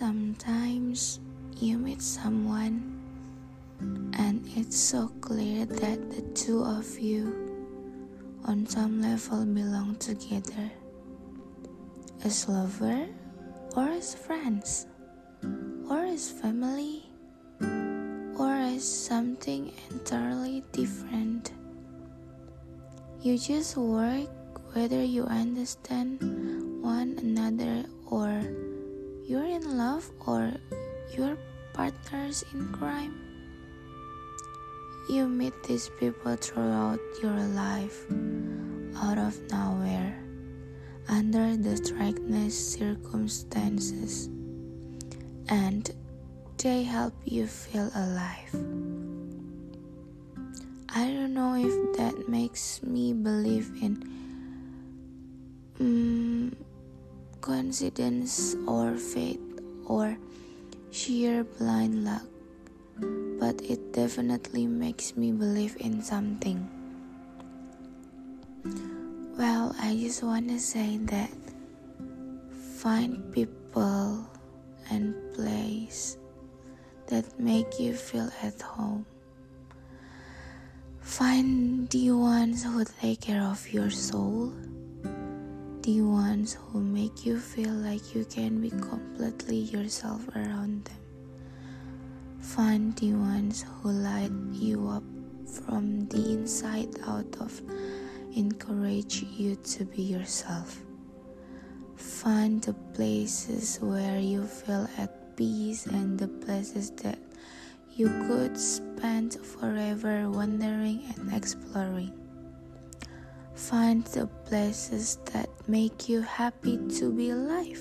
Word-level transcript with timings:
Sometimes 0.00 1.20
you 1.60 1.76
meet 1.76 2.00
someone, 2.00 2.80
and 4.16 4.40
it's 4.56 4.78
so 4.78 5.12
clear 5.20 5.66
that 5.66 6.10
the 6.10 6.22
two 6.32 6.64
of 6.64 6.98
you, 6.98 7.28
on 8.46 8.64
some 8.64 9.02
level, 9.02 9.44
belong 9.44 9.96
together 9.96 10.72
as 12.24 12.48
lover, 12.48 13.08
or 13.76 13.90
as 13.92 14.14
friends, 14.14 14.86
or 15.90 16.00
as 16.08 16.30
family, 16.30 17.04
or 18.40 18.56
as 18.56 18.80
something 18.80 19.70
entirely 19.90 20.64
different. 20.72 21.52
You 23.20 23.36
just 23.36 23.76
work 23.76 24.32
whether 24.74 25.04
you 25.04 25.24
understand 25.24 26.24
one 26.80 27.18
another 27.20 27.84
love 29.70 30.10
or 30.26 30.52
you're 31.16 31.38
partners 31.72 32.44
in 32.52 32.68
crime. 32.72 33.14
You 35.08 35.28
meet 35.28 35.54
these 35.62 35.90
people 35.98 36.36
throughout 36.36 37.00
your 37.22 37.38
life, 37.54 38.06
out 38.96 39.18
of 39.18 39.38
nowhere, 39.50 40.18
under 41.08 41.56
the 41.56 41.76
strangest 41.76 42.78
circumstances, 42.78 44.28
and 45.48 45.90
they 46.58 46.82
help 46.82 47.14
you 47.24 47.46
feel 47.46 47.90
alive. 47.94 48.54
I 50.90 51.06
don't 51.06 51.34
know 51.34 51.54
if 51.54 51.96
that 51.96 52.28
makes 52.28 52.82
me 52.82 53.12
believe 53.12 53.70
in 53.80 54.02
um, 55.78 56.56
coincidence 57.40 58.56
or 58.66 58.96
fate 58.96 59.49
or 59.90 60.14
sheer 60.94 61.42
blind 61.58 62.06
luck, 62.06 62.22
but 63.42 63.58
it 63.66 63.92
definitely 63.92 64.70
makes 64.70 65.16
me 65.16 65.34
believe 65.34 65.74
in 65.82 65.98
something. 66.00 66.62
Well, 69.34 69.74
I 69.82 69.98
just 69.98 70.22
want 70.22 70.46
to 70.48 70.60
say 70.60 70.98
that 71.10 71.34
find 72.78 73.18
people 73.34 74.30
and 74.90 75.18
place 75.34 76.16
that 77.08 77.26
make 77.40 77.80
you 77.80 77.94
feel 77.94 78.30
at 78.46 78.62
home. 78.62 79.04
Find 81.02 81.90
the 81.90 82.12
ones 82.12 82.62
who 82.62 82.84
take 83.02 83.22
care 83.22 83.42
of 83.42 83.66
your 83.72 83.90
soul 83.90 84.54
the 85.82 86.02
ones 86.02 86.58
who 86.60 86.80
make 86.80 87.24
you 87.24 87.38
feel 87.38 87.72
like 87.72 88.14
you 88.14 88.24
can 88.24 88.60
be 88.60 88.70
completely 88.70 89.56
yourself 89.56 90.20
around 90.36 90.84
them. 90.84 91.00
Find 92.40 92.94
the 92.96 93.14
ones 93.14 93.64
who 93.64 93.90
light 93.90 94.32
you 94.52 94.88
up 94.88 95.04
from 95.46 96.06
the 96.08 96.32
inside 96.32 97.00
out 97.06 97.34
of 97.40 97.60
encourage 98.34 99.22
you 99.22 99.56
to 99.56 99.84
be 99.84 100.02
yourself. 100.02 100.78
Find 101.96 102.62
the 102.62 102.74
places 102.94 103.78
where 103.80 104.18
you 104.18 104.44
feel 104.46 104.88
at 104.98 105.36
peace 105.36 105.86
and 105.86 106.18
the 106.18 106.28
places 106.28 106.90
that 107.02 107.18
you 107.94 108.08
could 108.28 108.58
spend 108.58 109.34
forever 109.34 110.28
wandering 110.30 111.04
and 111.16 111.32
exploring. 111.32 112.12
Find 113.60 114.04
the 114.06 114.26
places 114.48 115.18
that 115.32 115.50
make 115.68 116.08
you 116.08 116.22
happy 116.22 116.78
to 116.98 117.12
be 117.12 117.28
alive. 117.28 117.80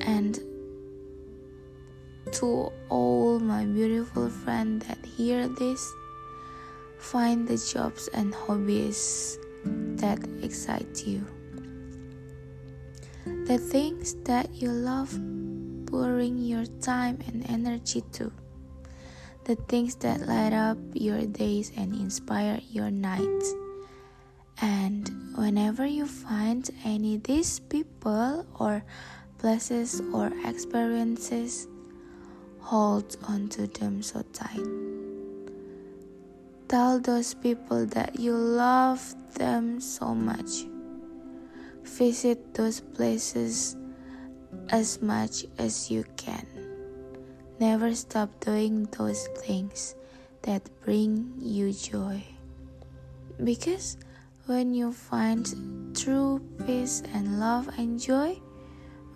And 0.00 0.40
to 2.40 2.72
all 2.88 3.38
my 3.38 3.66
beautiful 3.66 4.30
friends 4.30 4.86
that 4.88 5.04
hear 5.04 5.46
this, 5.46 5.86
find 6.98 7.46
the 7.46 7.60
jobs 7.60 8.08
and 8.14 8.34
hobbies 8.34 9.38
that 10.00 10.18
excite 10.42 11.06
you. 11.06 11.20
The 13.44 13.58
things 13.58 14.14
that 14.24 14.54
you 14.54 14.70
love 14.72 15.12
pouring 15.86 16.38
your 16.38 16.64
time 16.80 17.18
and 17.28 17.44
energy 17.48 18.02
to. 18.12 18.32
The 19.44 19.56
things 19.68 19.96
that 19.96 20.26
light 20.26 20.54
up 20.54 20.78
your 20.94 21.26
days 21.26 21.70
and 21.76 21.94
inspire 21.94 22.58
your 22.70 22.90
nights. 22.90 23.54
And 24.62 25.10
whenever 25.34 25.84
you 25.84 26.06
find 26.06 26.70
any 26.84 27.18
these 27.18 27.58
people 27.58 28.46
or 28.60 28.84
places 29.38 30.00
or 30.14 30.30
experiences, 30.46 31.66
hold 32.60 33.16
on 33.26 33.48
to 33.58 33.66
them 33.66 34.02
so 34.02 34.22
tight. 34.32 34.62
Tell 36.68 37.00
those 37.00 37.34
people 37.34 37.86
that 37.86 38.20
you 38.20 38.32
love 38.32 39.02
them 39.34 39.80
so 39.80 40.14
much. 40.14 40.64
Visit 41.82 42.54
those 42.54 42.78
places 42.78 43.76
as 44.70 45.02
much 45.02 45.44
as 45.58 45.90
you 45.90 46.04
can. 46.16 46.46
Never 47.58 47.94
stop 47.96 48.30
doing 48.38 48.86
those 48.96 49.26
things 49.42 49.96
that 50.42 50.62
bring 50.84 51.34
you 51.38 51.72
joy. 51.72 52.22
Because 53.42 53.96
when 54.46 54.74
you 54.74 54.92
find 54.92 55.46
true 55.94 56.40
peace 56.66 57.02
and 57.14 57.38
love 57.38 57.68
and 57.78 58.00
joy, 58.00 58.34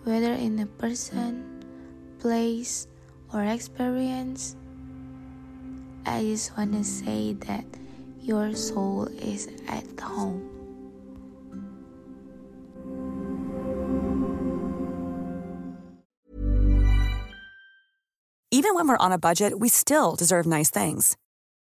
whether 0.03 0.31
in 0.31 0.59
a 0.59 0.65
person, 0.65 1.63
place, 2.19 2.87
or 3.33 3.43
experience, 3.43 4.55
I 6.05 6.23
just 6.23 6.55
want 6.57 6.73
to 6.73 6.83
say 6.83 7.33
that 7.51 7.65
your 8.21 8.55
soul 8.55 9.07
is 9.19 9.49
at 9.67 9.83
home. 9.99 10.47
Even 18.49 18.73
when 18.75 18.87
we're 18.87 18.97
on 18.97 19.11
a 19.11 19.19
budget, 19.19 19.59
we 19.59 19.67
still 19.67 20.15
deserve 20.15 20.45
nice 20.45 20.69
things. 20.69 21.17